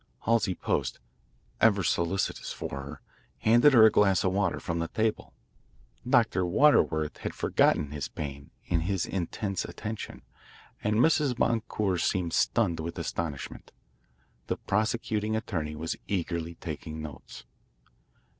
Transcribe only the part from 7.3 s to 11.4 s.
forgotten his pain in his intense attention, and Mrs.